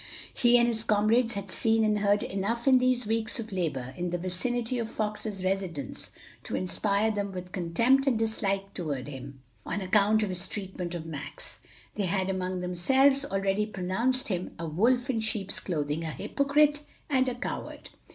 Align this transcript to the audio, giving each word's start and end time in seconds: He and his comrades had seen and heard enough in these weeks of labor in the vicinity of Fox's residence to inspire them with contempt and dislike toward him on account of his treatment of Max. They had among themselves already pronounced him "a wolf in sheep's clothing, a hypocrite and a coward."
He 0.33 0.57
and 0.57 0.67
his 0.69 0.83
comrades 0.83 1.33
had 1.33 1.51
seen 1.51 1.83
and 1.83 1.99
heard 1.99 2.23
enough 2.23 2.67
in 2.67 2.79
these 2.79 3.05
weeks 3.05 3.39
of 3.39 3.51
labor 3.51 3.93
in 3.95 4.09
the 4.09 4.17
vicinity 4.17 4.79
of 4.79 4.89
Fox's 4.89 5.43
residence 5.45 6.09
to 6.41 6.55
inspire 6.55 7.11
them 7.11 7.31
with 7.31 7.51
contempt 7.51 8.07
and 8.07 8.17
dislike 8.17 8.73
toward 8.73 9.07
him 9.07 9.43
on 9.63 9.79
account 9.79 10.23
of 10.23 10.29
his 10.29 10.47
treatment 10.47 10.95
of 10.95 11.05
Max. 11.05 11.59
They 11.93 12.07
had 12.07 12.31
among 12.31 12.61
themselves 12.61 13.25
already 13.25 13.67
pronounced 13.67 14.29
him 14.29 14.55
"a 14.57 14.67
wolf 14.67 15.07
in 15.11 15.19
sheep's 15.19 15.59
clothing, 15.59 16.01
a 16.03 16.09
hypocrite 16.09 16.83
and 17.07 17.29
a 17.29 17.35
coward." 17.35 17.89